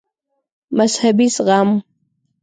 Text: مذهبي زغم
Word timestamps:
مذهبي 0.77 1.27
زغم 1.35 1.71